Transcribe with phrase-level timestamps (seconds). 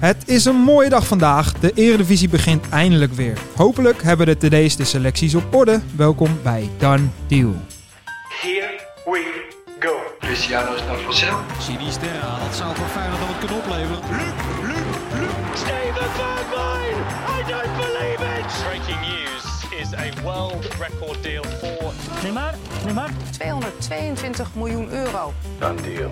[0.00, 1.52] Het is een mooie dag vandaag.
[1.52, 3.38] De Eredivisie begint eindelijk weer.
[3.56, 5.80] Hopelijk hebben de TD's de selecties op orde.
[5.96, 7.54] Welkom bij Done Deal.
[8.40, 9.96] Here we go.
[10.20, 11.36] Cristiano is naar Vassel.
[11.58, 14.02] Sinisterra, dat zou voor Feyenoord dan het kunnen opleveren.
[15.54, 16.96] Steven Bergwijn!
[17.36, 18.64] I don't believe it!
[18.64, 19.44] Breaking news
[19.80, 21.92] is a world record deal for
[22.22, 22.54] Neymar,
[22.84, 23.10] Neymar.
[23.30, 25.32] 222 miljoen euro.
[25.58, 26.10] Done deal.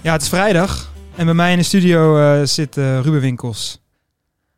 [0.00, 0.92] Ja, het is vrijdag.
[1.16, 3.82] En bij mij in de studio eh, zit eh, Ruben Winkels.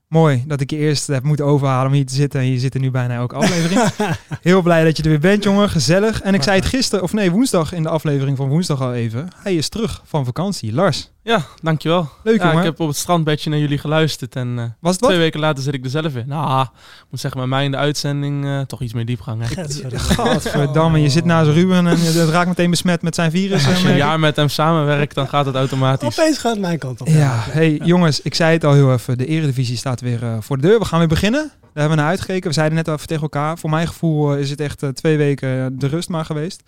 [0.08, 2.40] Mooi dat ik je eerst heb moeten overhalen om hier te zitten.
[2.40, 3.90] En je zit er nu bijna elke aflevering.
[4.42, 5.70] Heel blij dat je er weer bent, jongen.
[5.70, 6.22] Gezellig.
[6.22, 9.28] En ik zei het gisteren, of nee, woensdag in de aflevering van woensdag al even.
[9.36, 10.72] Hij is terug van vakantie.
[10.72, 12.08] Lars, Ja, dankjewel.
[12.22, 15.16] leuk ja, ik heb op het strandbedje naar jullie geluisterd en eh, Was het twee
[15.16, 15.24] wat?
[15.24, 16.28] weken later zit ik er zelf in.
[16.28, 19.42] Nou, ik moet zeggen, met mij in de uitzending eh, toch iets meer diepgang.
[19.42, 19.64] Hè?
[19.98, 23.66] Gadverdamme, je zit naast Ruben en je raakt meteen besmet met zijn virus.
[23.66, 26.18] Als je een jaar met hem samenwerkt, dan gaat het automatisch.
[26.18, 27.06] Opeens gaat mijn kant op.
[27.06, 29.18] Ja, hey jongens, ik zei het al heel even.
[29.18, 30.78] De Eredivisie staat weer eh, voor de deur.
[30.78, 31.50] We gaan weer beginnen.
[31.60, 32.48] Daar hebben we naar uitgekeken.
[32.48, 33.58] We zeiden net al even tegen elkaar.
[33.58, 36.62] Voor mijn gevoel is het echt twee weken de rust maar geweest.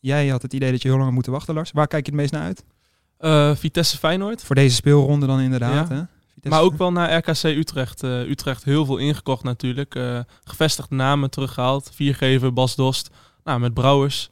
[0.00, 1.70] Jij had het idee dat je heel lang had moeten wachten, Lars.
[1.72, 2.64] Waar kijk je het meest naar uit?
[3.18, 5.88] Eh, Vitesse Feyenoord, Voor deze speelronde dan inderdaad.
[5.88, 5.94] Ja.
[5.94, 6.02] Hè?
[6.34, 8.02] Vitesse- maar ook wel naar RKC Utrecht.
[8.02, 9.94] Eh, Utrecht heel veel ingekocht natuurlijk.
[9.94, 11.90] Eh, gevestigde namen teruggehaald.
[11.94, 13.10] Viergever, Bas Dost.
[13.44, 14.30] Nou, met Brouwers.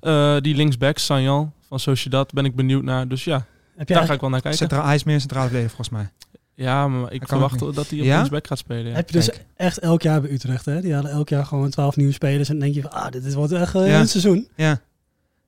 [0.00, 3.08] Eh, die linksback, Sanjan van Sociedad, ben ik benieuwd naar.
[3.08, 3.44] Dus ja,
[3.76, 4.58] Heb daar ga ik wel naar kijken.
[4.58, 6.10] Centraal, hij is meer centraal verdediger volgens mij.
[6.56, 8.14] Ja, maar ik kan verwacht dat hij op Ja?
[8.14, 8.86] linksback gaat spelen.
[8.86, 8.94] Ja.
[8.94, 9.44] heb je dus Kijk.
[9.56, 10.80] echt elk jaar bij Utrecht, hè?
[10.80, 12.48] Die hadden elk jaar gewoon 12 nieuwe spelers.
[12.48, 14.00] En dan denk je van, ah, dit, wordt echt Ja.
[14.00, 14.48] een seizoen.
[14.56, 14.80] Ja.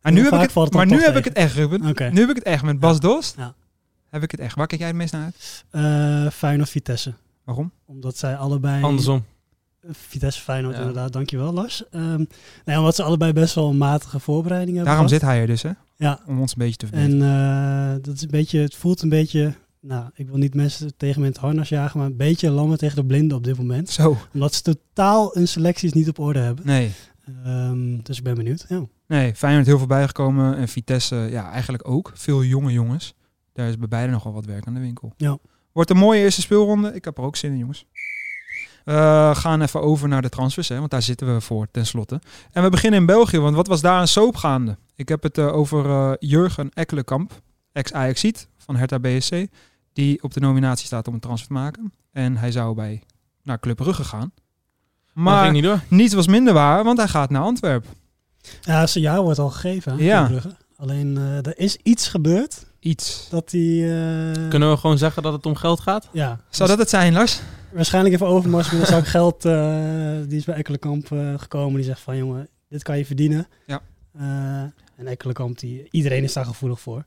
[0.07, 1.81] Maar nu, heb ik het, maar nu heb ik echt, Ruben.
[1.81, 3.35] Nu heb ik het echt met Bas Dost.
[3.37, 3.55] Ja.
[4.11, 4.57] Heb ik het echt.
[4.57, 5.65] Waar kijk jij het meest naar uit?
[5.71, 7.15] Eh Feyenoord Vitesse.
[7.45, 7.71] Waarom?
[7.87, 8.83] Omdat zij allebei...
[8.83, 9.25] Andersom.
[9.91, 10.81] Vitesse Feyenoord Ja.
[10.81, 11.89] inderdaad, dankjewel Lars.
[11.91, 12.25] Ehm
[12.65, 15.23] nee, omdat ze allebei best wel een matige voorbereiding hebben Daarom gehad.
[15.23, 15.71] zit hij er dus, hè?
[15.97, 17.23] Ja, Om ons een beetje te verbeteren.
[17.23, 19.55] en eh, dat is een beetje, het voelt een beetje...
[19.81, 23.05] Nou, ik wil niet mensen tegen het harnas jagen, maar een beetje lammen tegen de
[23.05, 23.91] blinden op dit moment.
[23.91, 24.17] Zo.
[24.33, 26.67] Omdat ze totaal hun selecties niet op orde hebben.
[26.67, 26.93] Nee.
[27.45, 28.65] Ehm, dus ik ben benieuwd.
[28.69, 28.87] Ja.
[29.07, 30.57] Nee, Feyenoord heel veel bijgekomen.
[30.57, 32.11] En Vitesse, ja, eigenlijk ook.
[32.15, 33.15] Veel jonge jongens.
[33.53, 35.13] Daar is bij beide nogal wat werk aan de winkel.
[35.17, 35.39] Ja.
[35.73, 36.95] Wordt een mooie eerste speelronde.
[36.95, 37.87] Ik heb er ook zin in, jongens.
[38.85, 42.21] We gaan even over naar de transfers, hè, want daar zitten we voor tenslotte.
[42.53, 44.77] En we beginnen in België, want wat was daar een soap gaande?
[44.95, 47.43] Ik heb het eh, over eh, Jurgen Ekkelenkamp,
[47.73, 49.47] ex-Ajaxiet van Hertha BSC,
[49.93, 51.93] die op de nominatie staat om een transfer te maken.
[52.13, 53.03] En hij zou bij
[53.43, 54.33] naar Club Brugge gaan.
[55.25, 55.81] Maar niet door.
[55.89, 57.91] niets was minder waar, want hij gaat naar Antwerpen.
[58.61, 59.97] Ja, zijn jaar wordt al gegeven.
[59.99, 60.31] Ja.
[60.77, 63.27] Alleen eh, er is iets gebeurd Iets.
[63.31, 63.61] dat hij.
[63.61, 66.09] eh, Kunnen we gewoon zeggen dat het om geld gaat?
[66.13, 67.41] Ja, Zou dat het zijn, Lars?
[67.73, 69.45] waarschijnlijk even Overmars met een zak geld.
[69.45, 71.75] eh, die is bij Ekkelenkamp eh, gekomen.
[71.77, 73.47] Die zegt van jongen, dit kan je verdienen.
[73.67, 73.81] Ja.
[74.19, 74.25] Eh,
[74.97, 77.05] en Ekkelenkamp, die, iedereen is daar gevoelig voor.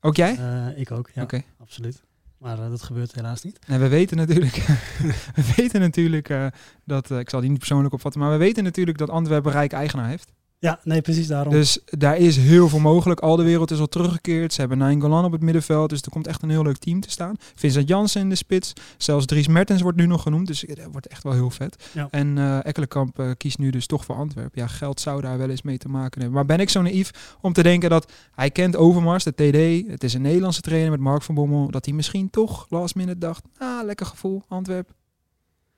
[0.00, 0.36] Ook jij?
[0.38, 1.42] Eh, ik ook, ja, Oké.
[1.60, 2.02] absoluut.
[2.42, 3.58] Maar eh, dat gebeurt helaas niet.
[3.66, 4.54] En we weten natuurlijk,
[5.34, 6.46] we weten natuurlijk eh,
[6.84, 9.56] dat, eh, ik zal die niet persoonlijk opvatten, maar we weten natuurlijk dat Antwerpen een
[9.56, 10.32] rijke eigenaar heeft.
[10.62, 11.52] Ja, nee, precies daarom.
[11.52, 13.20] Dus daar is heel veel mogelijk.
[13.20, 14.52] Al de wereld is al teruggekeerd.
[14.52, 17.10] Ze hebben Nainggolan op het middenveld, dus er komt echt een heel leuk team te
[17.10, 17.36] staan.
[17.54, 18.72] Vincent Janssen in de spits.
[18.96, 21.90] Zelfs Dries Mertens wordt nu nog genoemd, dus dat wordt echt wel heel vet.
[21.92, 22.08] Ja.
[22.10, 24.60] En eh Ekkelenkamp eh, kiest nu dus toch voor Antwerpen.
[24.60, 26.32] Ja, geld zou daar wel eens mee te maken hebben.
[26.32, 29.90] Maar ben ik zo naïef om te denken dat hij kent Overmars, de TD.
[29.90, 31.70] Het is een Nederlandse trainer met Mark van Bommel.
[31.70, 34.94] Dat hij misschien toch last minute dacht, ah, lekker gevoel, Antwerpen.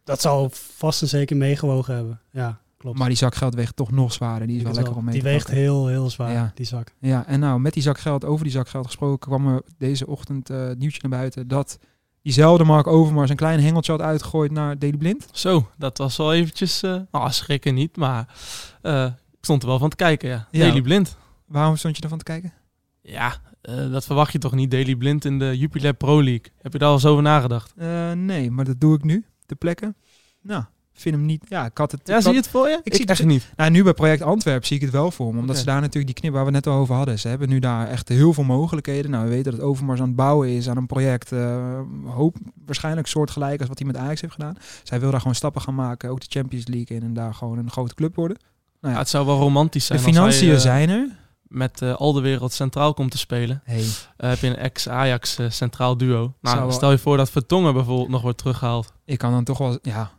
[0.05, 2.21] dat zal vast en zeker meegewogen hebben.
[2.31, 2.99] Ja, klopt.
[2.99, 4.47] Maar die zak geld weegt toch nog zwaarder.
[4.47, 5.63] Die is wel lekker om mee die te weegt pakken.
[5.63, 6.53] heel, heel zwaar, Ja.
[6.55, 6.95] die zak.
[7.01, 10.07] Ja, en nou, met die zak geld, over die zak geld gesproken, kwam er deze
[10.07, 11.79] ochtend eh, het nieuwtje naar buiten dat
[12.23, 15.27] diezelfde Mark Overmars een klein hengeltje had uitgegooid naar Deli Blind.
[15.33, 16.83] Zo, dat was wel eventjes...
[16.83, 18.35] eh ah, schrikken niet, maar
[18.83, 20.49] eh, ik stond er wel van te kijken, ja.
[20.51, 20.61] Ja.
[20.65, 21.17] Daily Blind.
[21.47, 22.53] Waarom stond je ervan te kijken?
[23.01, 26.53] Ja, eh, dat verwacht je toch niet, Daily Blind in de Jupiler Pro League.
[26.63, 27.73] Heb je daar al eens over nagedacht?
[27.77, 29.95] Eh, nee, maar dat doe ik nu, ter plekke.
[30.43, 31.45] Nou, vind hem niet.
[31.49, 32.01] Ja, ik had het.
[32.05, 32.81] Ja, ik zie je het voor je?
[32.83, 33.53] Ik, zie het- echt niet.
[33.57, 35.41] Nou, nu bij Project Antwerp zie ik het wel voor me.
[35.41, 37.19] Omdat ze daar natuurlijk die knip waar we net al over hadden.
[37.19, 39.11] Ze hebben nu daar echt heel veel mogelijkheden.
[39.11, 41.33] Nou, we weten dat Overmars aan het bouwen is aan een project.
[41.33, 42.37] eh, hoop
[42.67, 44.57] waarschijnlijk soortgelijk als wat hij met Ajax heeft gedaan.
[44.83, 46.11] Zij wil daar gewoon stappen gaan maken.
[46.11, 48.37] Ook de Champions League in en daar gewoon een grote club worden.
[48.37, 48.47] Nou
[48.81, 51.09] Ja, ja, het zou wel romantisch de zijn als financiën hij, eh, zijn er.
[51.49, 53.61] met eh, al de wereld centraal komt te spelen.
[53.65, 53.85] Hey.
[54.17, 56.35] Heb je een ex-Ajax centraal duo.
[56.41, 58.93] Nou, Zou stel je voor dat Vertongen bijvoorbeeld nog wordt teruggehaald.
[59.05, 60.11] Ik kan dan toch wel, ja,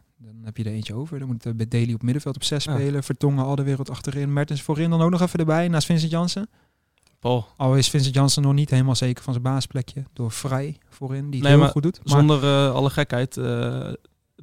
[0.46, 1.20] heb je er eentje over.
[1.20, 2.74] Dan moet uh, bij Daly op middenveld op 6 Ja.
[2.74, 3.04] spelen.
[3.04, 4.34] Vertongen al de wereld achterin.
[4.34, 6.50] Mertens voorin dan ook nog even erbij naast Vincent Jansen.
[7.20, 10.04] Paul, Al is Vincent Jansen nog niet helemaal zeker van zijn baasplekje.
[10.14, 12.00] Door Vrij voorin, die het Nee, heel goed doet.
[12.04, 13.38] Maar zonder eh, alle gekheid.
[13.38, 13.46] eh,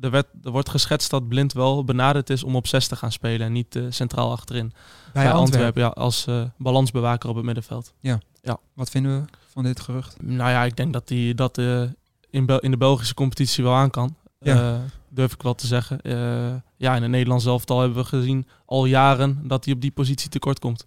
[0.01, 3.13] er, werd, er wordt geschetst dat Blind wel benaderd is om op 6 te gaan
[3.13, 3.47] spelen.
[3.47, 4.73] En niet eh, centraal achterin.
[5.13, 5.83] bij, Bij Antwerpen.
[5.83, 7.95] ja, als eh, balansbewaker op het middenveld.
[8.75, 10.23] Wat vinden we van dit gerucht?
[10.23, 11.83] Nou ja, ik denk dat, die, dat eh,
[12.31, 14.17] in, Bel- in de Belgische competitie wel aan kan.
[14.41, 14.81] Ja.
[15.15, 16.01] Durf ik wel te zeggen.
[16.01, 19.91] Eh, ja, in het Nederlands elftal hebben we gezien al jaren dat hij op die
[19.91, 20.87] positie tekort komt.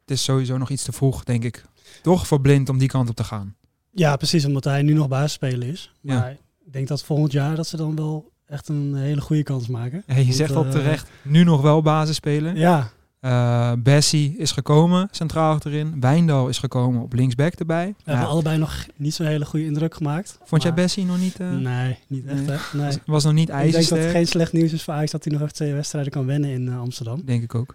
[0.00, 1.64] Het is sowieso nog iets te vroeg, denk ik.
[2.02, 3.56] Toch voor blind om die kant op te gaan.
[3.90, 5.92] Ja, precies, omdat hij nu nog basisspeler is.
[6.00, 6.18] Ja.
[6.18, 6.30] Maar
[6.64, 10.02] ik denk dat volgend jaar dat ze dan wel echt een hele goede kans maken.
[10.06, 12.56] Ja, je zegt al eh, terecht, nu nog wel basis spelen.
[12.56, 12.90] Ja,
[13.22, 16.00] Eh, Bessie is gekomen, centraal achterin.
[16.00, 17.86] Wijndal is gekomen op linksback erbij.
[17.86, 20.38] we hebben Ja, allebei nog niet zo'n hele goede indruk gemaakt.
[20.44, 21.40] vond jij Bessie nog niet...
[21.40, 22.46] eh, Nee, niet echt.
[22.46, 22.46] nee.
[22.58, 22.76] Hè?
[22.78, 22.84] Nee.
[22.86, 24.02] was, was nog niet Ik denk dat ijzersterk?
[24.02, 26.50] het geen slecht nieuws is voor Ajax dat hij nog even twee wedstrijden kan wennen
[26.50, 27.22] in eh, Amsterdam.
[27.24, 27.74] Denk ik ook.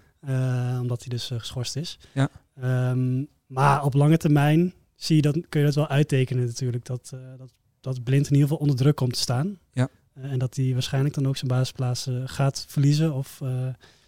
[0.81, 1.99] Omdat hij dus geschorst is.
[2.13, 2.29] Ja.
[2.61, 6.85] Ehm, maar op lange termijn zie je dat, kun je dat wel uittekenen natuurlijk.
[6.85, 9.57] Dat, dat, dat Blind in ieder geval onder druk komt te staan.
[9.73, 9.87] Ja.
[10.13, 13.13] En dat hij waarschijnlijk dan ook zijn basisplaats gaat verliezen.
[13.13, 13.41] Of,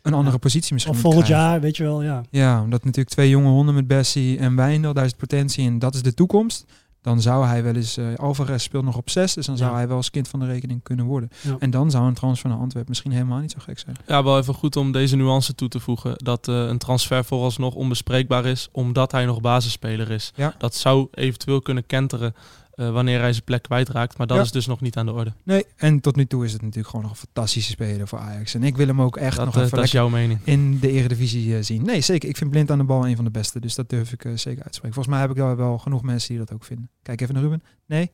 [0.01, 0.38] Een andere Ja.
[0.38, 1.46] positie misschien of volgend krijgen.
[1.48, 2.22] jaar, weet je wel, ja.
[2.30, 5.80] Ja, omdat natuurlijk twee jonge honden met Bessie en Wijndal, daar is de potentie in.
[5.80, 6.66] Dat is de toekomst.
[7.01, 7.98] Dan zou hij wel eens...
[7.98, 9.75] eh Alvarez speelt nog op zes, dus dan zou Ja.
[9.75, 11.30] hij wel eens kind van de rekening kunnen worden.
[11.42, 11.56] Ja.
[11.60, 13.96] En dan zou een transfer naar Antwerpen misschien helemaal niet zo gek zijn.
[14.07, 16.13] Ja, wel even goed om deze nuance toe te voegen.
[16.16, 20.31] Dat eh, een transfer vooralsnog onbespreekbaar is, omdat hij nog basisspeler is.
[20.36, 20.54] Ja.
[20.57, 22.34] Dat zou eventueel kunnen kenteren
[22.79, 24.17] eh, wanneer hij zijn plek kwijtraakt.
[24.17, 24.43] Maar dat Ja.
[24.43, 25.33] is dus nog niet aan de orde.
[25.43, 28.53] Nee, en tot nu toe is het natuurlijk gewoon nog een fantastische speler voor Ajax.
[28.53, 30.39] En ik wil hem ook echt Dat, nog eh, even dat is jouw mening.
[30.43, 31.85] in de Eredivisie eh, zien.
[31.85, 32.29] Nee, zeker.
[32.29, 33.59] Ik vind Blind aan de bal een van de beste.
[33.59, 34.93] Dus dat durf ik zeker uitspreken.
[34.93, 36.89] Volgens mij heb ik wel, wel genoeg mensen die dat ook vinden.
[37.01, 37.63] Kijk even naar Ruben.
[37.85, 38.11] Nee?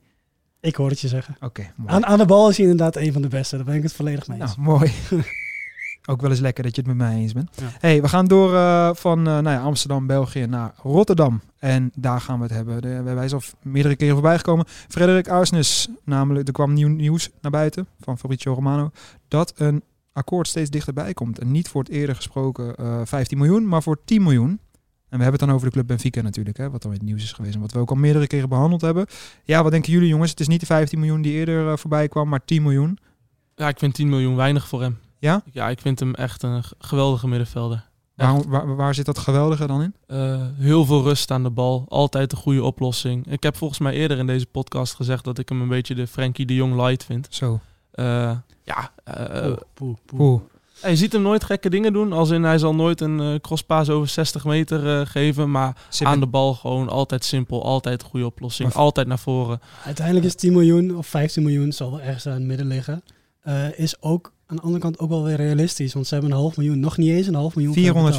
[0.61, 1.35] Ik hoor het je zeggen.
[1.39, 1.91] Oké, mooi.
[1.91, 3.55] Aan, aan de bal is hij inderdaad een van de beste.
[3.55, 4.55] Daar ben ik het volledig mee eens.
[4.57, 4.91] Nou, mooi.
[6.05, 7.49] ook wel eens lekker dat je het met mij eens bent.
[7.55, 7.67] Ja.
[7.79, 11.41] hey, we gaan door eh, van eh, nou ja, Amsterdam, België naar Rotterdam.
[11.59, 12.81] En daar gaan we het hebben.
[12.81, 14.65] De, wij zijn al meerdere keren voorbij gekomen.
[14.67, 18.91] Frederik Arsnes, namelijk, er kwam nieuw nieuws naar buiten van Fabrizio Romano.
[19.27, 21.39] Dat een akkoord steeds dichterbij komt.
[21.39, 24.59] En niet voor het eerder gesproken eh 15 miljoen, maar voor 10 miljoen.
[25.09, 27.05] En we hebben het dan over de club Benfica natuurlijk, hè, wat dan in het
[27.05, 27.55] nieuws is geweest.
[27.55, 29.05] En wat we ook al meerdere keren behandeld hebben.
[29.43, 30.29] Ja, wat denken jullie jongens?
[30.29, 32.97] Het is niet de 15 miljoen die eerder eh, voorbij kwam, maar 10 miljoen.
[33.55, 34.97] Ja, ik vind 10 miljoen weinig voor hem.
[35.25, 35.41] Ja?
[35.51, 37.89] Ja, ik vind hem echt een geweldige middenvelder.
[38.15, 39.95] Waar, waar, waar zit dat geweldige dan in?
[40.07, 41.85] Eh, heel veel rust aan de bal.
[41.87, 43.31] Altijd een goede oplossing.
[43.31, 46.07] Ik heb volgens mij eerder in deze podcast gezegd dat ik hem een beetje de
[46.07, 47.27] Frenkie de Jong light vind.
[47.29, 47.59] Zo.
[47.91, 48.05] Eh,
[48.63, 50.21] ja, eh, Poeh, poeh, poeh.
[50.21, 50.41] Oeh.
[50.81, 52.13] je ziet hem nooit gekke dingen doen.
[52.13, 55.51] Als in hij zal nooit een eh, crosspaas over 60 meter eh, geven.
[55.51, 57.63] Maar aan de bal gewoon altijd simpel.
[57.63, 58.69] Altijd een goede oplossing.
[58.73, 59.59] Maar- Altijd naar voren.
[59.85, 63.03] Uiteindelijk is 10 miljoen of 15 miljoen, zal wel ergens aan het midden liggen.
[63.41, 65.93] Eh, is ook aan de andere kant ook wel weer realistisch.
[65.93, 67.73] Want ze hebben een half miljoen, nog niet eens een half miljoen.
[67.73, 68.11] voor hem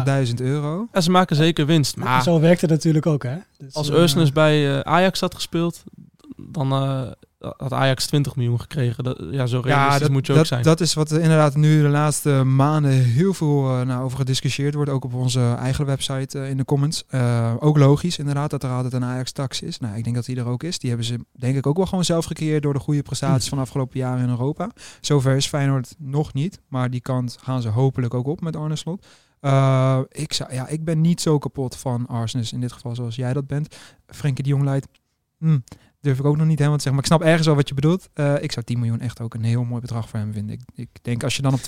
[0.00, 0.28] betaald.
[0.28, 0.88] 450.000 euro.
[0.92, 1.96] En ze maken zeker winst.
[1.96, 2.02] Ja.
[2.02, 3.36] Maar Zo werkt het natuurlijk ook, hè?
[3.58, 5.82] Dus, als eh, Ursnes bij eh, Ajax had gespeeld,
[6.36, 7.02] dan eh,
[7.56, 9.04] had Ajax 20 miljoen gekregen.
[9.04, 10.62] Dat, ja, zo realistisch dat, moet je ook dat, zijn.
[10.62, 14.74] dat is wat er inderdaad nu de laatste maanden heel veel eh, nou, over gediscussieerd
[14.74, 14.90] wordt.
[14.90, 17.04] Ook op onze eigen website eh, in de comments.
[17.08, 19.78] Eh, ook logisch inderdaad dat er altijd een Ajax-tax is.
[19.78, 20.78] Nou, ik denk dat die er ook is.
[20.78, 23.58] Die hebben ze denk ik ook wel gewoon zelf gecreëerd door de goede prestaties van
[23.58, 24.70] afgelopen jaren in Europa.
[25.00, 26.60] Zover is Feyenoord nog niet.
[26.68, 29.06] Maar die kant gaan ze hopelijk ook op met Arne Slot.
[30.08, 33.32] Ik, zou, ja, ik ben niet zo kapot van Arsenal in dit geval zoals jij
[33.32, 33.76] dat bent.
[34.06, 34.88] Frenkie de Jong leidt.
[35.38, 35.64] hmm,
[36.02, 37.02] durf ik ook nog niet helemaal te zeggen.
[37.02, 38.08] Maar ik snap ergens wel wat je bedoelt.
[38.14, 40.54] Eh, ik zou 10 miljoen echt ook een heel mooi bedrag voor hem vinden.
[40.54, 41.60] Ik, ik denk als je dan op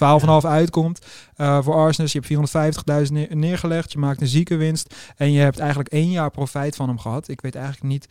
[0.44, 2.10] 12,5 uitkomt eh, voor Arsenal.
[2.12, 3.92] Je hebt 450.000 neer- neergelegd.
[3.92, 4.94] Je maakt een zieke winst.
[5.16, 7.28] En je hebt eigenlijk één jaar profijt van hem gehad.
[7.28, 8.06] Ik weet eigenlijk niet...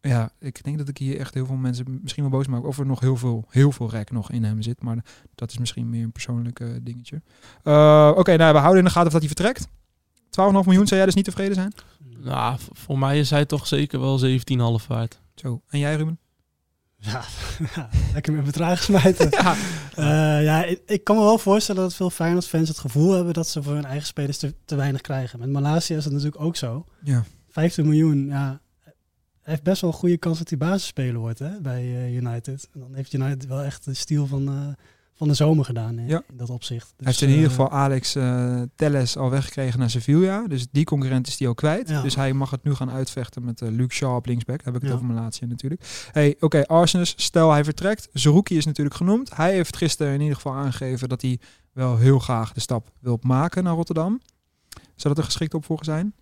[0.00, 2.64] Ja, ik denk dat ik hier echt heel veel mensen misschien wel boos maak.
[2.66, 4.82] Of er nog heel veel, heel veel rek nog in hem zit.
[4.82, 4.96] Maar
[5.34, 7.22] dat is misschien meer een persoonlijk dingetje.
[7.62, 9.66] Eh, Oké, nou, we houden in de gaten of dat hij vertrekt.
[9.66, 11.72] 12,5 miljoen, zou jij dus niet tevreden zijn?
[12.18, 14.18] Nou, voor mij is hij toch zeker wel
[14.80, 15.20] 17,5 waard.
[15.42, 15.62] Zo.
[15.68, 16.18] En jij, Ruben?
[16.96, 17.24] Ja,
[18.12, 19.28] lekker met bedrag smijten.
[19.42, 19.56] Ja.
[19.94, 23.48] Eh, ja, ik, ik kan me wel voorstellen dat veel Feyenoord-fans het gevoel hebben dat
[23.48, 25.38] ze voor hun eigen spelers te, te weinig krijgen.
[25.38, 26.86] Met Malasia is dat natuurlijk ook zo.
[27.02, 27.24] Ja.
[27.48, 28.60] 15 miljoen, ja.
[29.42, 32.68] Hij heeft best wel een goede kans dat hij basisspeler wordt hè, bij eh, United.
[32.72, 34.84] En dan heeft United wel echt de stiel van, eh,
[35.22, 36.22] van de zomer gedaan in, Ja.
[36.30, 36.86] in dat opzicht.
[36.86, 40.46] Dus, Hij heeft in ieder eh, geval Alex eh Telles al weggekregen naar Sevilla.
[40.46, 41.88] Dus die concurrent is die ook kwijt.
[41.88, 42.02] Ja.
[42.02, 44.64] Dus hij mag het nu gaan uitvechten met eh, Luke Shaw op linksback.
[44.64, 44.96] Heb ik het Ja.
[44.96, 46.08] over Malatia natuurlijk.
[46.12, 48.08] Hey, oké, Arsenal, stel hij vertrekt.
[48.12, 49.36] Zerouki is natuurlijk genoemd.
[49.36, 51.38] Hij heeft gisteren in ieder geval aangegeven dat hij
[51.72, 54.20] wel heel graag de stap wil maken naar Rotterdam.
[54.96, 56.14] Zou dat een geschikte opvolger zijn?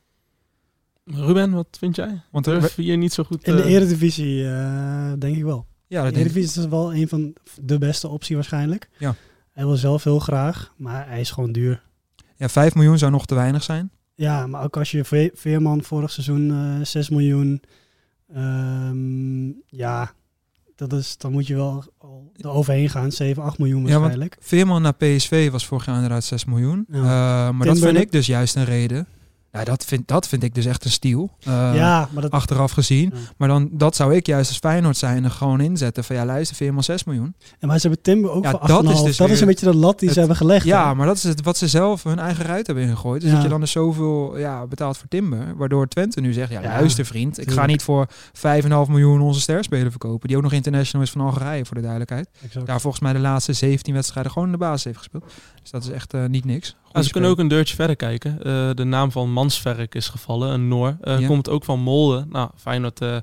[1.05, 2.23] Ruben, wat vind jij?
[2.31, 3.45] Want er, Durf je hier niet zo goed...
[3.45, 5.67] In de Eredivisie eh, denk ik wel.
[5.91, 6.13] Ja, dat.
[6.13, 7.33] Eredivisie is wel een van
[7.63, 8.89] de beste optie waarschijnlijk.
[8.99, 9.15] Ja.
[9.53, 11.83] Hij wil zelf heel graag, maar hij is gewoon duur.
[12.37, 13.91] Ja, 5 miljoen zou nog te weinig zijn.
[14.15, 17.63] Ja, maar ook als je Ve- Veerman vorig seizoen eh 6 miljoen.
[18.35, 20.13] ehm, ja,
[20.77, 23.13] dat is, dan moet je wel al er overheen gaan.
[23.13, 24.37] 7, 8 miljoen Ja, want- waarschijnlijk.
[24.41, 26.85] Veerman naar PSV was vorig jaar inderdaad 6 miljoen.
[26.89, 26.99] Ja.
[26.99, 29.07] Eh, maar dat vind ik dus juist een reden
[29.53, 31.31] Nou, dat vind, dat vind ik dus echt een stiel.
[31.41, 33.11] eh, ja, maar dat, Achteraf gezien.
[33.15, 33.21] Ja.
[33.37, 37.05] Maar dan, dat zou ik juist als Feyenoord zijn gewoon inzetten van ja, luister, 4,6
[37.07, 37.35] miljoen.
[37.59, 38.67] en maar ze hebben Timber ook Ja, voor 8,5.
[38.67, 40.65] dat is dus dat is een beetje de lat die het- ze hebben gelegd.
[40.65, 40.95] Ja, hè?
[40.95, 43.21] maar dat is het wat ze zelf hun eigen ruit hebben ingegooid.
[43.21, 43.35] Dus Ja.
[43.37, 45.57] dat je dan dus zoveel ja, betaalt voor Timber.
[45.57, 49.91] Waardoor Twente nu zegt, ja, luister vriend, ik ga niet voor 5,5 miljoen onze sterspeler
[49.91, 50.29] verkopen.
[50.29, 52.29] Die ook nog international is van Algerije, voor de duidelijkheid.
[52.45, 52.67] Exact.
[52.67, 55.25] Daar volgens mij de laatste 17 wedstrijden gewoon in de basis heeft gespeeld.
[55.63, 56.77] Dus dat is echt eh, niet niks.
[56.91, 58.39] Ja, Goeie ze kunnen ook een deurtje verder kijken.
[58.43, 60.97] Eh, de naam van Mansverk is gevallen, een Noor.
[61.03, 61.27] Ja.
[61.27, 62.27] Komt ook van Molde.
[62.29, 63.17] Nou, Feyenoord eh,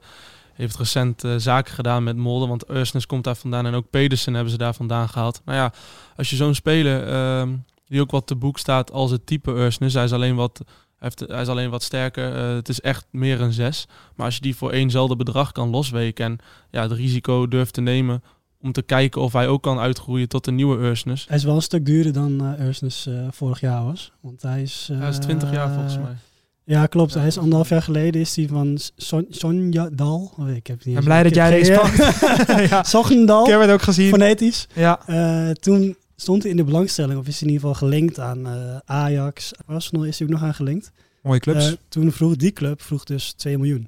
[0.54, 2.48] heeft recent zaken gedaan met Molde.
[2.48, 5.42] Want Ursnes komt daar vandaan en ook Pedersen hebben ze daar vandaan gehaald.
[5.46, 5.74] Nou ja,
[6.16, 7.56] als je zo'n speler ehm,
[7.88, 9.94] die ook wat te boek staat als het type Ursnes.
[9.94, 10.62] Hij is alleen wat,
[11.00, 12.34] heeft, hij is alleen wat sterker.
[12.36, 13.88] Het is echt meer een zes.
[14.16, 16.38] Maar als je die voor éénzelfde bedrag kan losweken en
[16.72, 18.24] ja, het risico durft te nemen
[18.62, 21.26] om te kijken of hij ook kan uitgroeien tot een nieuwe Ursnes.
[21.28, 24.12] Hij is wel een stuk duurder dan eh, vorig jaar was.
[24.22, 24.90] Want hij is...
[24.94, 26.16] Hij is 20 jaar eh, volgens mij.
[26.64, 27.14] Ja, klopt.
[27.14, 27.18] Ja.
[27.20, 30.34] Hij is anderhalf jaar geleden is hij van Son- Sonja Dal.
[30.38, 31.98] Oh, ik heb het niet ben blij dat jij deze pakt.
[32.70, 32.84] ja.
[32.84, 34.10] Sognendal, Ik heb het ook gezien.
[34.10, 34.68] fonetisch.
[34.74, 38.20] Ja, Eh, toen stond hij in de belangstelling, of is hij in ieder geval gelinkt
[38.20, 39.52] aan eh, Ajax.
[39.66, 40.92] Arsenal is hij ook nog aan gelinkt.
[41.24, 41.76] mooie clubs.
[41.90, 43.88] Toen vroeg die club vroeg dus 2 miljoen.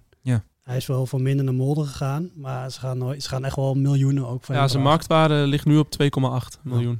[0.69, 0.75] Ja.
[0.75, 3.55] Hij is wel voor minder naar Molde gegaan, maar ze gaan, nooit, ze gaan echt
[3.55, 6.99] wel miljoenen ook voor Ja, zijn marktwaarde ligt nu op 2,8 miljoen.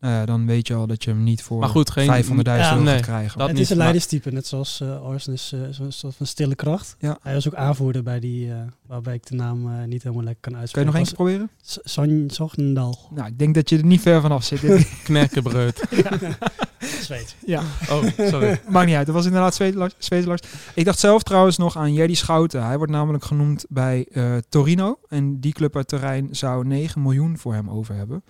[0.00, 2.42] Nou ja, dan weet je al dat je hem niet voor Maar goed, geen- 500.000
[2.44, 3.38] Ja, euro nee, gaat krijgen.
[3.38, 6.54] dat het niet, is een leiderstype, net zoals uh, Arsen is zo'n soort van stille
[6.54, 6.96] kracht.
[6.98, 7.18] Ja.
[7.22, 8.56] Hij was ook aanvoerder bij die, eh,
[8.86, 10.92] waarbij ik de naam niet helemaal lekker kan Kan je uitspreken.
[10.92, 11.50] nog keer proberen?
[11.62, 12.98] S- Son Sognendal.
[13.14, 14.60] Nou, ik denk dat je er niet ver vanaf zit.
[15.04, 15.82] Knekkenbreut.
[17.06, 17.36] Zweet.
[17.46, 18.60] ja, Oh, sorry.
[18.68, 19.06] maakt niet uit.
[19.06, 19.54] Dat was inderdaad.
[19.98, 20.42] Zweedlars.
[20.74, 22.64] Ik dacht zelf trouwens nog aan Jerry Schouten.
[22.64, 24.98] Hij wordt namelijk genoemd bij eh, Torino.
[25.08, 28.24] En die club uit terrein zou 9 miljoen voor hem over hebben.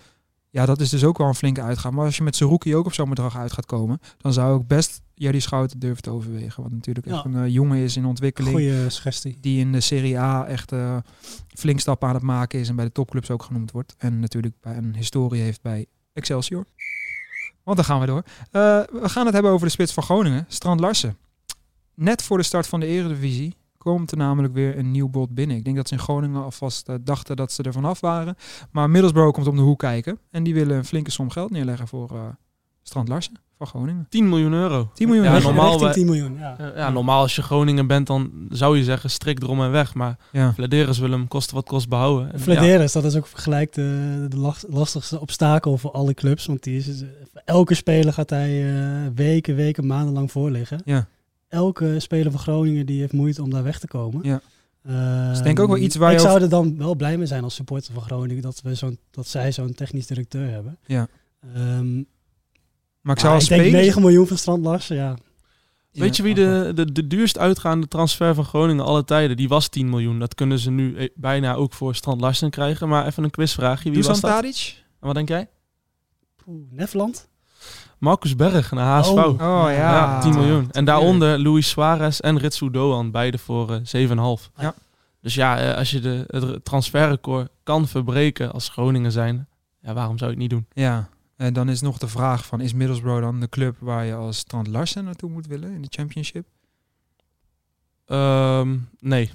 [0.51, 1.95] Ja, dat is dus ook wel een flinke uitgaan.
[1.95, 4.67] Maar als je met Zerouki ook op zo'n bedrag uit gaat komen, dan zou ik
[4.67, 6.63] best Jerry Schouten durven te overwegen.
[6.63, 8.55] Wat natuurlijk echt een eh, jongen is in ontwikkeling.
[8.55, 9.37] Goeie suggestie.
[9.41, 10.97] Die in de Serie A echt eh,
[11.49, 13.95] flink stappen aan het maken is en bij de topclubs ook genoemd wordt.
[13.99, 16.65] En natuurlijk bij een historie heeft bij Excelsior.
[17.69, 18.23] Want dan gaan we door.
[18.51, 21.17] Eh, we gaan het hebben over de spits van Groningen, Strand Larsen.
[21.95, 25.57] Net voor de start van de Eredivisie komt er namelijk weer een nieuw bod binnen.
[25.57, 28.37] Ik denk dat ze in Groningen alvast eh, dachten dat ze er vanaf waren.
[28.71, 30.19] Maar Middlesbrough komt om de hoek kijken.
[30.31, 32.21] En die willen een flinke som geld neerleggen voor eh,
[32.83, 34.07] Strand Larsen van Groningen.
[34.09, 34.91] 10 miljoen euro.
[34.95, 36.55] 10 miljoen Ja, normaal Richting wij- 10 miljoen, ja.
[36.59, 39.95] Ja, ja, normaal als je Groningen bent, dan zou je zeggen strik erom en weg.
[39.95, 40.53] Maar Ja.
[40.55, 42.27] Vladeris wil hem kosten wat kost behouden.
[42.33, 46.47] En ja, Flederis, dat is ook gelijk de, de lastigste obstakel voor alle clubs.
[46.47, 50.81] Want die is, eh, voor elke speler gaat hij eh, weken, weken, maandenlang voorliggen.
[50.85, 51.07] Ja.
[51.49, 54.21] Elke speler van Groningen die heeft moeite om daar weg te komen.
[54.23, 54.41] Ja.
[55.37, 57.27] Ik denk ook wel iets waar je Ik zou over- er dan wel blij mee
[57.27, 60.79] zijn als supporter van Groningen dat, we zo'n, dat zij zo'n technisch directeur hebben.
[60.87, 61.09] Ja.
[61.55, 62.03] Ehm,
[63.01, 63.81] Maar ik zou maar als ik denk speler...
[63.85, 65.17] 9 miljoen van Strand Larsen, ja.
[65.93, 69.37] Weet je wie de, de, de duurst uitgaande transfer van Groningen alle tijden?
[69.37, 70.19] Die was 10 miljoen.
[70.19, 72.89] Dat kunnen ze nu eh, bijna ook voor Strand Larsen krijgen.
[72.89, 73.91] Maar even een quizvraagje.
[73.91, 74.31] Wie Dusan was dat?
[74.31, 74.85] Tadic?
[75.01, 75.49] En wat denk jij?
[76.71, 77.29] Nefland?
[77.99, 79.11] Marcus Berg naar HSV.
[79.11, 79.27] Oh.
[79.27, 79.71] Oh ja.
[79.71, 80.71] Ja, 10 miljoen.
[80.71, 84.53] En daaronder Luis Suarez en Ritsu Doan, beide voor eh 7,5.
[84.57, 84.75] Ja.
[85.21, 89.49] Dus ja, eh, als je de, het transferrecord kan verbreken als Groningen zijn,
[89.81, 90.67] ja, waarom zou je het niet doen?
[90.85, 94.15] Ja, en dan is nog de vraag van, is Middlesbrough dan de club waar je
[94.15, 96.47] als Strand Larsen naartoe moet willen in de championship?
[98.05, 99.31] Ehm, nee.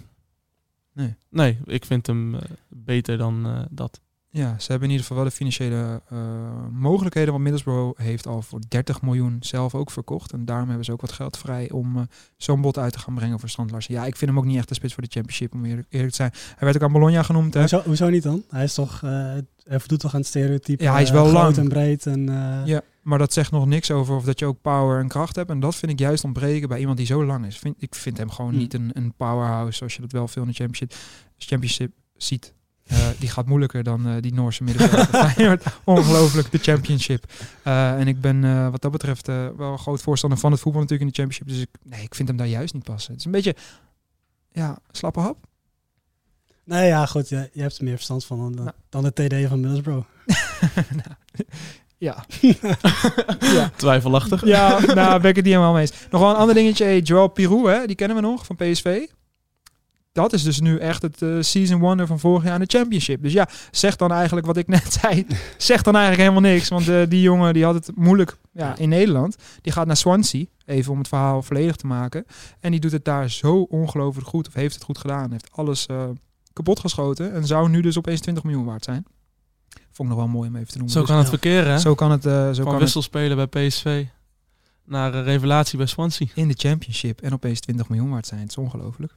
[0.94, 1.16] Nee.
[1.30, 4.02] Nee, ik vind hem eh, beter dan eh, dat.
[4.36, 6.18] Ja, ze hebben in ieder geval wel de financiële eh,
[6.72, 10.32] mogelijkheden, want Middlesbrough heeft al voor 30 miljoen zelf ook verkocht.
[10.32, 12.04] En daarom hebben ze ook wat geld vrij om eh,
[12.38, 13.94] zo'n bod uit te gaan brengen voor Strand Larsen.
[13.94, 16.10] Ja, ik vind hem ook niet echt de spits voor de championship, om eerlijk, eerlijk
[16.12, 16.32] te zijn.
[16.34, 17.54] Hij werd ook aan Bologna genoemd.
[17.54, 17.60] Hè?
[17.60, 18.44] Hoezo, hoezo niet dan?
[18.50, 19.10] Hij is toch, eh
[19.64, 20.84] hij voldoet toch aan het stereotype.
[20.84, 21.58] Ja, hij is wel lang.
[21.58, 22.06] en breed.
[22.06, 22.26] En,
[22.66, 25.50] Ja, maar dat zegt nog niks over of dat je ook power en kracht hebt.
[25.50, 27.58] En dat vind ik juist ontbreken bij iemand die zo lang is.
[27.58, 28.58] Vind, ik vind hem gewoon Hm.
[28.58, 30.94] niet een, een powerhouse zoals je dat wel veel in de championship,
[31.38, 32.54] championship ziet.
[32.84, 35.62] Eh, die gaat moeilijker dan eh, die Noorse middenvelder.
[35.84, 37.32] Ongelooflijk, de championship.
[37.64, 40.60] Eh, en ik ben eh, wat dat betreft eh, wel een groot voorstander van het
[40.60, 41.48] voetbal natuurlijk in de championship.
[41.58, 43.12] Dus ik, nee, ik vind hem daar juist niet passen.
[43.12, 43.56] Het is een beetje,
[44.52, 45.38] ja, slappe hap.
[46.66, 47.30] Nee, ja, goed.
[47.30, 48.72] Je, je hebt er meer verstand van dan, Nou.
[48.90, 50.08] dan de TD van Middlesbrough.
[51.98, 52.26] ja.
[53.76, 54.46] Twijfelachtig.
[54.46, 55.94] Ja, nou ben ik het niet helemaal mee eens.
[56.12, 56.84] Nog wel een ander dingetje.
[56.84, 59.06] Hey, Joel Pirou, hè, die kennen we nog van PSV.
[60.14, 63.22] Dat is dus nu echt het eh, season wonder van vorig jaar in de championship.
[63.22, 65.26] Dus ja, zeg dan eigenlijk wat ik net zei.
[65.58, 66.70] zeg dan eigenlijk helemaal niks.
[66.70, 69.36] Want eh, die jongen die had het moeilijk ja, in Nederland.
[69.62, 72.26] Die gaat naar Swansea, even om het verhaal volledig te maken.
[72.60, 74.48] En die doet het daar zo ongelooflijk goed.
[74.48, 75.32] Of heeft het goed gedaan.
[75.32, 76.04] Heeft alles eh,
[76.54, 77.34] kapot geschoten.
[77.34, 79.06] En zou nu dus opeens 20 miljoen waard zijn.
[79.92, 80.94] Vond ik nog wel mooi om even te noemen.
[80.94, 81.80] Zo Dus kan het verkeren, hè?
[81.80, 82.24] zo kan het.
[82.24, 84.06] zo Van kan het wisselspeler bij PSV
[84.86, 86.28] naar een revelatie bij Swansea.
[86.36, 88.40] in de championship en opeens 20 miljoen waard zijn.
[88.40, 89.14] Het is ongelooflijk.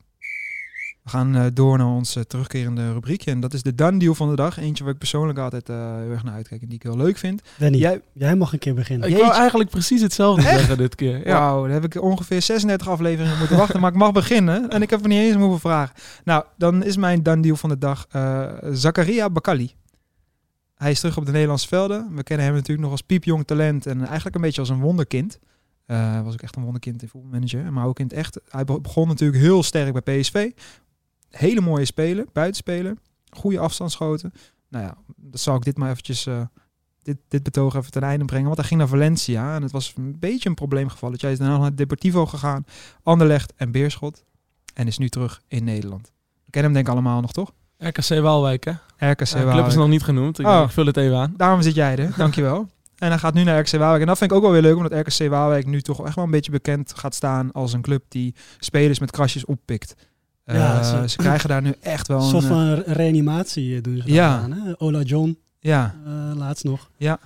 [1.07, 3.31] We gaan eh, door naar ons eh, terugkerende rubriekje.
[3.31, 4.59] En dat is de done deal van de dag.
[4.59, 7.17] Eentje waar ik persoonlijk altijd eh, heel erg naar uitkijk en die ik heel leuk
[7.17, 7.43] vind.
[7.59, 9.07] Danny, jij, Jij, mag een keer beginnen.
[9.09, 9.27] Ik Jeetje.
[9.29, 11.27] wou eigenlijk precies hetzelfde zeggen dit keer.
[11.27, 11.39] Ja.
[11.39, 13.81] Wauw, daar heb ik ongeveer 36 afleveringen moeten wachten.
[13.81, 14.69] Maar ik mag beginnen.
[14.71, 15.95] En ik heb er niet eens om hoeven vragen.
[16.25, 19.71] Nou, dan is mijn done deal van de dag eh Zakaria Bakali.
[20.75, 22.15] Hij is terug op de Nederlandse velden.
[22.15, 23.87] We kennen hem natuurlijk nog als piepjong talent.
[23.87, 25.39] En eigenlijk een beetje als een wonderkind.
[25.87, 27.73] Eh was ook echt een wonderkind in voetbalmanager.
[27.73, 28.41] Maar ook in het echt.
[28.49, 30.51] Hij be- begon natuurlijk heel sterk bij PSV.
[31.37, 32.97] Hele mooie speler, buitenspeler.
[33.31, 34.33] Goede afstandsschoten.
[34.69, 36.27] Nou ja, dat zal ik dit maar eventjes...
[36.27, 36.41] eh,
[37.03, 38.45] dit, dit betoog even ten einde brengen.
[38.47, 39.55] Want hij ging naar Valencia.
[39.55, 41.13] En het was een beetje een probleemgeval.
[41.17, 42.65] Hij is daarna naar Deportivo gegaan.
[43.03, 44.25] Anderlecht en Beerschot.
[44.75, 46.13] En is nu terug in Nederland.
[46.45, 47.53] We kennen hem denk ik allemaal nog, toch?
[47.79, 48.71] RKC Waalwijk, hè?
[48.71, 49.57] RKC Ja, Waalwijk.
[49.57, 50.39] club is nog niet genoemd.
[50.39, 50.63] Ik, Oh.
[50.65, 51.35] ik vul het even aan.
[51.37, 52.13] Daarom zit jij er.
[52.17, 52.69] Dankjewel.
[52.97, 54.01] En hij gaat nu naar RKC Waalwijk.
[54.01, 54.77] En dat vind ik ook wel weer leuk.
[54.77, 58.05] Omdat RKC Waalwijk nu toch echt wel een beetje bekend gaat staan als een club
[58.09, 59.95] die spelers met krasjes oppikt.
[60.55, 62.31] Ja, Eh, ze- ze, krijgen daar nu echt wel Een een...
[62.31, 64.39] soort eh, van re- reanimatie eh, doen ze Ja.
[64.39, 64.53] aan.
[64.53, 64.73] Hè?
[64.79, 66.91] Ola John, ja, eh, laatst nog.
[66.97, 67.19] Ja.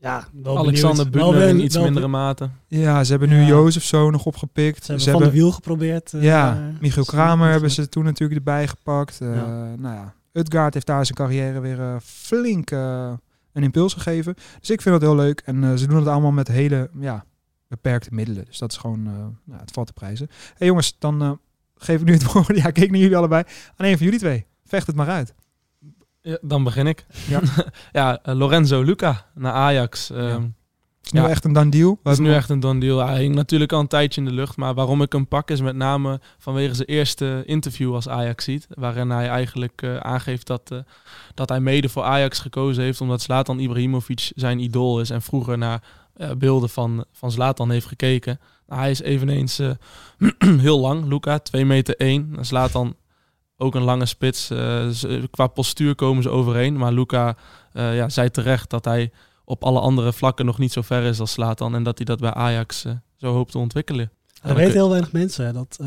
[0.00, 2.48] Ja, wel Alexander Wel in iets wel mindere mate.
[2.68, 3.46] ja, ze hebben nu Ja.
[3.46, 4.76] Jozef zo nog opgepikt.
[4.76, 6.12] Ze hebben Ze Van hebben, de Wiel geprobeerd.
[6.12, 9.20] eh, ja, Michiel Kramer hebben ze toen natuurlijk erbij gepakt.
[9.20, 9.74] Eh, Ja.
[9.78, 14.34] Nou ja, Utgaard heeft daar zijn carrière weer eh, flink een impuls gegeven.
[14.60, 15.42] Dus ik vind dat heel leuk.
[15.44, 17.24] En ze doen het allemaal met hele ja,
[17.68, 18.44] beperkte middelen.
[18.44, 19.12] Dus dat is gewoon, eh
[19.44, 20.28] nou, het valt te prijzen.
[20.56, 21.30] hey jongens, dan eh,
[21.76, 22.56] geef ik nu het woord.
[22.56, 23.42] Ja, keek naar jullie allebei.
[23.76, 24.46] Aan een van jullie twee.
[24.64, 25.34] Vecht het maar uit.
[26.20, 27.06] Ja, dan begin ik.
[27.28, 27.40] Ja.
[27.92, 30.06] ja, eh, Lorenzo Luca naar Ajax.
[30.08, 30.40] Ja.
[31.04, 31.98] Het is nu echt een done deal.
[32.04, 33.06] Is nu echt een done deal.
[33.06, 34.56] Hij hing natuurlijk al een tijdje in de lucht.
[34.56, 38.66] Maar waarom ik hem pak is met name vanwege zijn eerste interview als Ajax ziet.
[38.68, 40.78] Waarin hij eigenlijk eh, aangeeft dat, eh,
[41.34, 43.00] dat hij mede voor Ajax gekozen heeft.
[43.00, 45.10] Omdat Zlatan Ibrahimovic zijn idool is.
[45.10, 45.82] En vroeger naar
[46.38, 48.40] beelden van, van Zlatan heeft gekeken.
[48.66, 49.70] Nou, hij is eveneens eh,
[50.66, 51.38] heel lang, Luca.
[51.38, 52.36] 2 meter 1.
[52.40, 52.96] Zlatan
[53.56, 54.50] ook een lange spits.
[54.50, 56.76] Eh, ze- qua postuur komen ze overeen.
[56.76, 57.36] Maar Luca
[57.72, 59.10] eh, ja, zei terecht dat hij
[59.44, 61.74] op alle andere vlakken nog niet zo ver is als Slatan.
[61.74, 62.84] En dat hij dat bij Ajax
[63.16, 64.10] zo hoopt te ontwikkelen.
[64.42, 65.54] Weten heel weinig mensen.
[65.54, 65.86] Dat eh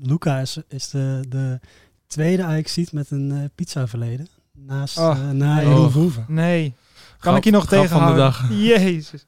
[0.00, 1.60] Luca is, is de, de
[2.06, 4.28] tweede Ajax-ziet met een pizza verleden.
[4.52, 5.66] Naast Oh, na nee.
[5.66, 6.28] Jeroen Oh.
[6.28, 6.74] Nee.
[7.18, 8.24] Kan Grap- ik je nog grap van de tegenhouden?
[8.24, 8.50] dag.
[8.58, 9.26] Jezus.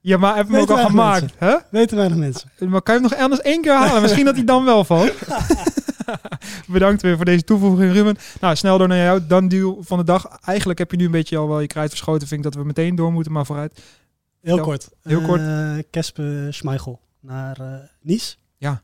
[0.00, 1.34] Ja, maar heb je hem ook al gemaakt?
[1.36, 1.56] Hè?
[1.70, 2.50] Weten weinig mensen.
[2.58, 4.02] Maar kan je hem nog anders één keer halen?
[4.02, 5.12] Misschien dat hij dan wel valt.
[6.66, 8.16] Bedankt weer voor deze toevoeging, Ruben.
[8.40, 9.26] Nou, snel door naar jou.
[9.26, 10.38] Dan deal van de dag.
[10.40, 12.28] Eigenlijk heb je nu een beetje al wel je kruid verschoten.
[12.28, 13.82] Vind ik dat we meteen door moeten, maar vooruit.
[14.40, 14.88] Heel kort.
[15.02, 15.40] heel kort.
[15.40, 18.36] Eh, Kespe Schmeichel naar eh Nice.
[18.56, 18.82] Ja.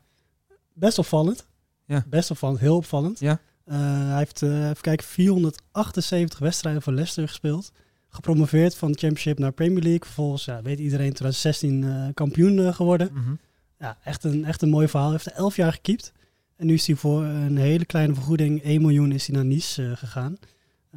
[0.73, 1.47] Best opvallend.
[1.85, 2.03] Ja.
[2.07, 2.59] Best opvallend.
[2.59, 3.19] Heel opvallend.
[3.19, 3.39] Ja.
[3.65, 7.71] Eh, hij heeft, eh even kijken, 478 wedstrijden voor Leicester gespeeld.
[8.15, 10.05] Gepromoveerd van de Championship naar Premier League.
[10.05, 13.09] Vervolgens, ja, weet iedereen, 2016 eh, kampioen eh, geworden.
[13.13, 13.33] Mhm.
[13.79, 15.09] Ja, echt een, echt een mooi verhaal.
[15.09, 16.13] Hij heeft er 11 jaar gekiept.
[16.55, 19.85] En nu is hij voor een hele kleine vergoeding, 1 miljoen, is hij naar Nice
[19.85, 20.37] eh, gegaan.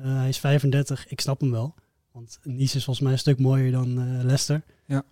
[0.00, 1.74] Hij is 35, ik snap hem wel.
[2.12, 4.62] Want Nice is volgens mij een stuk mooier dan Leicester.
[4.87, 5.04] Ja.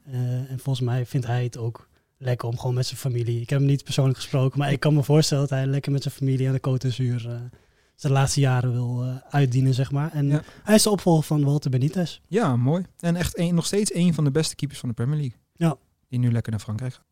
[0.49, 1.89] En volgens mij vindt hij het ook
[2.19, 3.41] lekker om gewoon met zijn familie...
[3.41, 6.03] Ik heb hem niet persoonlijk gesproken, maar ik kan me voorstellen dat hij lekker met
[6.03, 7.51] zijn familie aan de Côte d'Azur...
[7.97, 10.13] eh, zijn laatste jaren wil eh, uitdienen, zeg maar.
[10.13, 10.43] En Ja.
[10.65, 12.21] hij is de opvolger van Walter Benitez.
[12.29, 12.85] Ja, mooi.
[13.01, 15.37] En echt een, nog steeds een van de beste keepers van de Premier League.
[15.53, 15.77] Ja.
[16.09, 17.05] Die nu lekker naar Frankrijk gaat.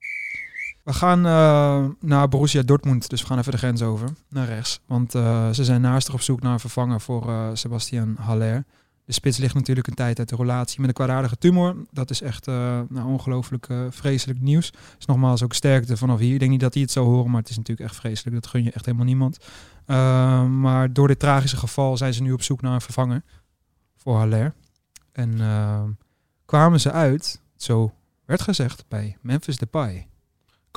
[0.84, 3.08] We gaan eh, naar Borussia Dortmund.
[3.10, 4.08] Dus we gaan even de grens over.
[4.28, 4.80] Naar rechts.
[4.86, 8.64] Want eh, ze zijn naastig op zoek naar een vervanger voor eh Sebastian Haller.
[9.04, 11.76] De spits ligt natuurlijk een tijd uit de relatie met een kwaadaardige tumor.
[11.90, 14.72] Dat is echt eh, nou, ongelooflijk eh, vreselijk nieuws.
[14.96, 16.32] Dus nogmaals ook sterkte vanaf hier.
[16.32, 18.34] Ik denk niet dat hij het zou horen, maar het is natuurlijk echt vreselijk.
[18.34, 19.38] Dat gun je echt helemaal niemand.
[19.86, 23.22] Eh, maar door dit tragische geval zijn ze nu op zoek naar een vervanger
[23.96, 24.54] voor Haller.
[25.12, 25.38] En
[26.44, 27.92] kwamen ze uit, zo
[28.24, 30.08] werd gezegd, bij Memphis Depay.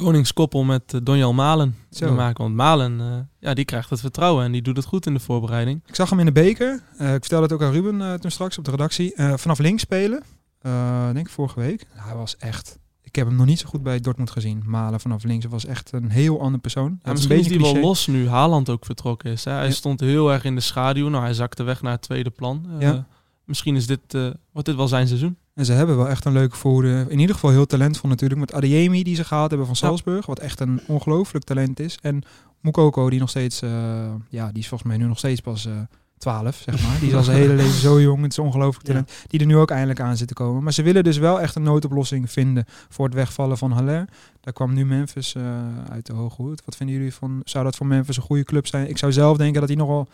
[0.04, 2.06] Koningskoppel met uh, Donjal Malen Zo.
[2.08, 2.44] te maken.
[2.44, 3.08] Want Malen, eh,
[3.40, 5.82] ja, die krijgt het vertrouwen en die doet het goed in de voorbereiding.
[5.86, 6.84] Ik zag hem in de beker.
[6.98, 9.14] Eh, ik vertelde het ook aan Ruben eh, toen straks op de redactie.
[9.16, 10.24] Eh, vanaf links spelen.
[10.62, 11.86] Eh, denk ik vorige week.
[11.92, 12.78] Hij was echt...
[13.02, 14.64] Ik heb hem nog niet zo goed bij Dortmund gezien.
[14.66, 15.44] Malen vanaf links.
[15.44, 17.00] Hij was echt een heel andere persoon.
[17.04, 19.44] Ja, misschien is een die beetje wel los nu Haaland ook vertrokken is.
[19.44, 19.52] Hè?
[19.52, 19.72] Hij Ja.
[19.72, 21.08] stond heel erg in de schaduw.
[21.10, 22.66] Nou, hij zakte weg naar het tweede plan.
[22.70, 23.08] Eh, Ja.
[23.46, 25.38] Misschien is dit, eh, wordt dit wel zijn seizoen.
[25.58, 27.06] En ze hebben wel echt een leuke voorhoede.
[27.10, 28.40] In ieder geval heel talentvol natuurlijk.
[28.40, 29.76] Met Adeyemi die ze gehaald hebben van.
[29.76, 30.26] Salzburg.
[30.26, 31.98] Wat echt een ongelooflijk talent is.
[32.02, 32.24] En
[32.62, 33.62] Mukoko die nog steeds...
[33.62, 35.74] eh, ja, die is volgens mij nu nog steeds pas eh
[36.18, 37.00] 12, zeg maar.
[37.00, 38.22] Die is al zijn hele leven zo jong.
[38.22, 38.94] Het is ongelooflijk Ja.
[38.94, 39.12] talent.
[39.28, 40.64] Die er nu ook eindelijk aan zit te komen.
[40.64, 44.06] Maar ze willen dus wel echt een noodoplossing vinden voor het wegvallen van Haller.
[44.42, 45.44] Daar kwam nu Memphis eh,
[45.90, 46.62] uit de hoge hoed.
[46.66, 47.42] Wat vinden jullie van...
[47.44, 48.90] Zou dat voor Memphis een goede club zijn?
[48.90, 50.08] Ik zou zelf denken dat hij nogal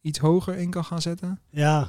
[0.00, 1.40] iets hoger in kan gaan zetten.
[1.50, 1.88] Ja,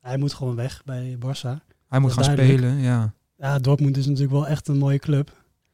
[0.00, 1.70] hij moet gewoon weg bij Barça.
[1.92, 2.58] Hij moet gaan duidelijk.
[2.58, 3.14] spelen, ja.
[3.36, 5.32] Ja, Dortmund is natuurlijk wel echt een mooie club.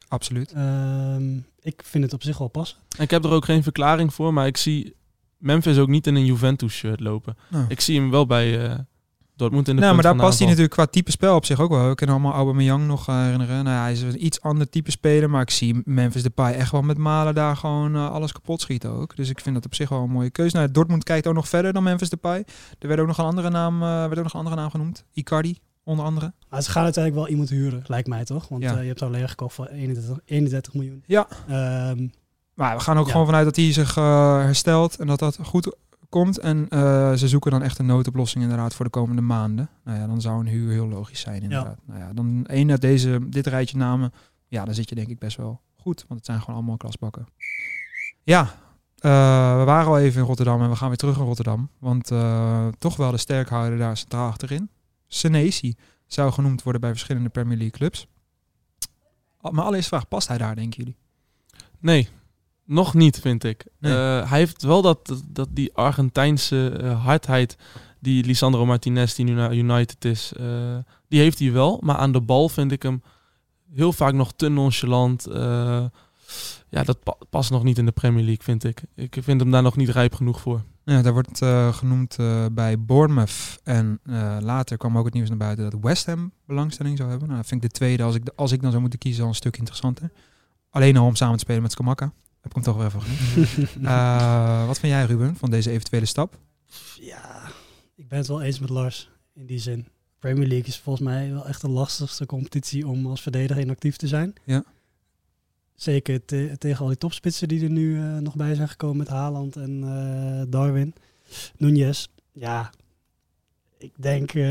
[0.09, 0.53] Absoluut.
[0.53, 2.79] Ehm, ik vind het op zich wel passen.
[2.99, 4.97] Ik heb er ook geen verklaring voor, maar ik zie
[5.37, 7.37] Memphis ook niet in een Juventus-shirt lopen.
[7.49, 7.65] Nou.
[7.69, 8.79] Ik zie hem wel bij eh,
[9.39, 11.61] Dortmund in de Nou, maar daar van past hij natuurlijk qua type spel op zich
[11.61, 11.91] ook wel.
[11.91, 13.65] Ik kan allemaal Aubameyang nog eh, herinneren.
[13.65, 16.73] Nou, ja, hij is een iets ander type speler, maar ik zie Memphis Depay echt
[16.73, 19.17] wel met Malen daar gewoon eh, alles kapot schieten ook.
[19.17, 20.57] Dus ik vind dat op zich wel een mooie keuze.
[20.57, 22.45] Nou, Dortmund kijkt ook nog verder dan Memphis Depay.
[22.79, 25.05] Er werd ook nog een andere naam, eh, werd ook nog een andere naam genoemd.
[25.13, 26.33] Icardi, onder andere.
[26.49, 28.49] Maar ze gaan uiteindelijk wel iemand huren, lijkt mij toch?
[28.49, 28.75] Want Ja.
[28.75, 31.03] eh, je hebt alleen gekocht voor 31, 31 miljoen.
[31.07, 31.27] Ja.
[31.49, 32.09] Ehm,
[32.55, 33.11] Maar we gaan ook Ja.
[33.11, 35.77] gewoon vanuit dat hij zich eh, herstelt en dat dat goed
[36.09, 36.39] komt.
[36.39, 39.69] En eh, ze zoeken dan echt een noodoplossing inderdaad voor de komende maanden.
[39.85, 41.79] Nou ja, dan zou een huur heel logisch zijn inderdaad.
[41.87, 44.13] Nou ja, dan één uit deze, dit rijtje namen,
[44.47, 46.05] ja, dan zit je denk ik best wel goed.
[46.09, 47.27] Want het zijn gewoon allemaal klasbakken.
[48.23, 48.51] Ja,
[49.01, 51.71] we waren al even in Rotterdam en we gaan weer terug in Rotterdam.
[51.79, 52.07] Want
[52.79, 54.69] toch wel de sterkhouder daar centraal achterin.
[55.09, 55.75] Senesi
[56.07, 58.07] zou genoemd worden bij verschillende Premier League clubs.
[59.41, 60.97] Al- Maar allereerst vraag, past hij daar denken jullie?
[61.79, 62.09] Nee,
[62.65, 63.65] nog niet, vind ik.
[63.79, 63.93] Nee.
[63.93, 67.57] Eh, hij heeft wel dat, dat, dat die Argentijnse eh, hardheid
[68.01, 70.77] die Lisandro Martinez, die nu naar United is, eh,
[71.09, 71.81] die heeft hij wel.
[71.85, 73.03] Maar aan de bal vind ik hem
[73.73, 75.27] heel vaak nog te nonchalant.
[76.69, 78.83] Ja, dat pa- past nog niet in de Premier League, vind ik.
[78.95, 80.63] Ik vind hem daar nog niet rijp genoeg voor.
[80.85, 83.59] Ja, daar wordt eh, genoemd eh, bij Bournemouth.
[83.65, 87.29] En eh, later kwam ook het nieuws naar buiten dat West Ham belangstelling zou hebben.
[87.29, 89.29] Nou, dat vind ik de tweede, als ik, als ik dan zou moeten kiezen, al
[89.29, 90.11] een stuk interessanter.
[90.71, 92.05] Alleen al om samen te spelen met Skamaka.
[92.41, 93.69] Heb ik hem toch wel even genoemd.
[93.91, 96.39] Eh, wat vind jij, Ruben, van deze eventuele stap?
[97.01, 97.43] ja,
[97.97, 99.89] ik ben het wel eens met Lars in die zin.
[100.19, 104.07] Premier League is volgens mij wel echt de lastigste competitie om als verdediger inactief te
[104.07, 104.33] zijn.
[104.45, 104.65] Ja.
[105.79, 109.09] Zeker te- tegen al die topspitsen die er nu eh, nog bij zijn gekomen met
[109.09, 110.95] Haaland en eh, Darwin.
[111.57, 112.71] Nunez, ja,
[113.79, 114.49] ik denk, eh,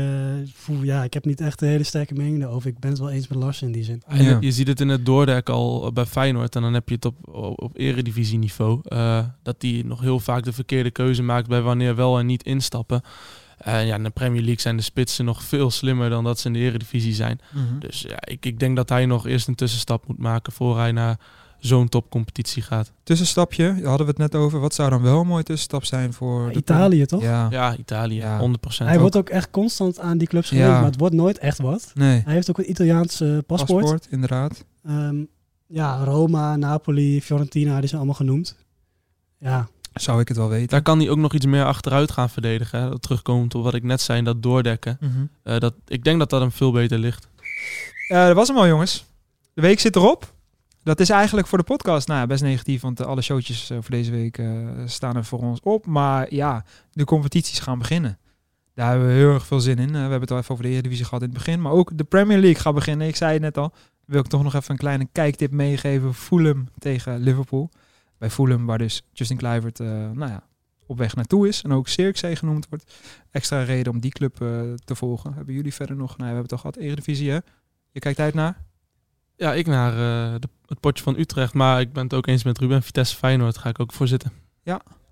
[0.66, 2.70] poeh, ja, ik heb niet echt een hele sterke mening daarover.
[2.70, 4.02] Ik ben het wel eens met Lars in die zin.
[4.08, 4.36] Ja.
[4.40, 6.56] Je ziet het in het doordek al bij Feyenoord.
[6.56, 8.80] En dan heb je het op, op, op eredivisieniveau.
[8.84, 12.42] eh dat hij nog heel vaak de verkeerde keuze maakt bij wanneer wel en niet
[12.42, 13.00] instappen.
[13.64, 16.52] Ja, in de Premier League zijn de spitsen nog veel slimmer dan dat ze in
[16.52, 17.40] de eredivisie zijn.
[17.78, 20.92] Dus ja, ik, ik denk dat hij nog eerst een tussenstap moet maken voor hij
[20.92, 21.18] naar
[21.58, 22.92] zo'n topcompetitie gaat.
[23.02, 24.60] Tussenstapje, daar hadden we het net over.
[24.60, 26.52] Wat zou dan wel een mooie tussenstap zijn voor...
[26.52, 27.22] Italië toch?
[27.22, 28.40] Ja, Ja, Italië, Ja.
[28.40, 28.52] 100%.
[28.76, 30.76] Hij wordt ook echt constant aan die clubs gelinkt, Ja.
[30.76, 31.90] maar het wordt nooit echt wat.
[31.94, 32.22] nee.
[32.24, 33.16] Hij heeft ook een Italiaans
[33.46, 33.46] paspoort.
[33.80, 34.64] Paspoort, inderdaad.
[34.84, 35.16] Ehm,
[35.66, 38.56] ja, Roma, Napoli, Fiorentina, die zijn allemaal genoemd.
[39.38, 40.68] Ja, Zou ik het wel weten.
[40.68, 42.80] Daar kan hij ook nog iets meer achteruit gaan verdedigen.
[42.80, 42.98] Hè?
[42.98, 44.96] Terugkomend op wat ik net zei, dat doordekken.
[45.00, 45.12] Mhm.
[45.42, 47.28] Eh, dat, ik denk dat dat hem veel beter ligt.
[48.08, 49.04] Eh, dat was hem al, jongens.
[49.54, 50.32] De week zit erop.
[50.82, 53.90] Dat is eigenlijk voor de podcast nou, ja, best negatief, want alle showtjes eh, voor
[53.90, 54.42] deze week
[54.84, 55.86] staan er voor ons op.
[55.86, 58.18] Maar ja, de competities gaan beginnen.
[58.74, 59.92] Daar hebben we heel erg veel zin in.
[59.92, 61.60] We hebben het al even over de Eredivisie gehad in het begin.
[61.60, 63.08] Maar ook de Premier League gaat beginnen.
[63.08, 63.72] Ik zei het net al.
[64.04, 66.14] Wil ik toch nog even een kleine kijktip meegeven.
[66.14, 67.70] Fulham tegen Liverpool.
[68.18, 70.42] Bij Fulham, waar dus Justin Kluivert eh, nou ja,
[70.86, 71.62] op weg naartoe is.
[71.62, 72.94] En ook Zirkzee genoemd wordt.
[73.30, 74.48] Extra reden om die club eh,
[74.84, 75.34] te volgen.
[75.34, 76.08] Hebben jullie verder nog...
[76.08, 76.76] Nou, we hebben het al gehad.
[76.76, 77.38] Eredivisie, hè?
[77.90, 78.64] Je kijkt uit naar?
[79.36, 81.54] Ja, ik naar eh, de, het potje van Utrecht.
[81.54, 82.82] Maar ik ben het ook eens met Ruben.
[82.82, 84.32] Vitesse Feyenoord ga ik ook voor zitten.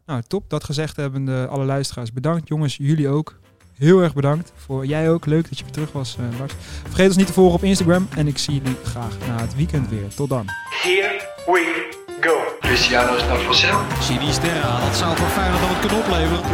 [0.06, 0.50] Nou, top.
[0.50, 2.48] Dat gezegd hebben de alle luisteraars bedankt.
[2.48, 3.38] Jongens, jullie ook.
[3.72, 4.52] Heel erg bedankt.
[4.56, 5.26] Voor jij ook.
[5.26, 6.52] Leuk dat je weer terug was, eh, Lars.
[6.84, 8.08] Vergeet ons niet te volgen op Instagram.
[8.16, 10.14] En ik zie jullie graag na het weekend weer.
[10.14, 10.44] Tot dan.
[10.82, 12.36] Here we go.
[12.60, 13.78] Cristiano is naar Vassel.
[14.00, 16.44] Sinisterra, dat zou voor Feyenoord dan wat kunnen opleveren.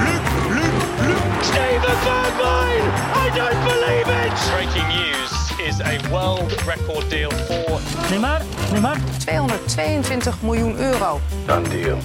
[1.40, 2.85] Steven Bergwijn!
[3.25, 4.51] I don't believe it!
[4.51, 5.33] Breaking news
[5.68, 7.81] is a world record deal for
[9.18, 11.20] 222 miljoen euro.
[11.46, 11.98] Done deal.